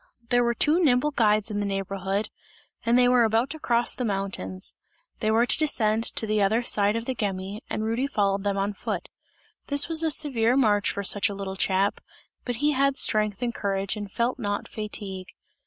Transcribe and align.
There 0.29 0.43
were 0.43 0.55
two 0.55 0.83
nimble 0.83 1.11
guides 1.11 1.51
in 1.51 1.59
the 1.59 1.65
neighbourhood, 1.67 2.31
and 2.83 2.97
they 2.97 3.07
were 3.07 3.23
about 3.23 3.51
to 3.51 3.59
cross 3.59 3.93
the 3.93 4.03
mountains; 4.03 4.73
they 5.19 5.29
were 5.29 5.45
to 5.45 5.57
descend 5.59 6.05
to 6.15 6.25
the 6.25 6.41
other 6.41 6.63
side 6.63 6.95
of 6.95 7.05
the 7.05 7.13
Gemmi, 7.13 7.59
and 7.69 7.83
Rudy 7.83 8.07
followed 8.07 8.43
them 8.43 8.57
on 8.57 8.73
foot. 8.73 9.09
This 9.67 9.87
was 9.87 10.01
a 10.01 10.09
severe 10.09 10.57
march 10.57 10.89
for 10.89 11.03
such 11.03 11.29
a 11.29 11.35
little 11.35 11.55
chap, 11.55 12.01
but 12.45 12.55
he 12.65 12.71
had 12.71 12.97
strength 12.97 13.43
and 13.43 13.53
courage, 13.53 13.95
and 13.95 14.11
felt 14.11 14.39
not 14.39 14.67
fatigue. 14.67 15.27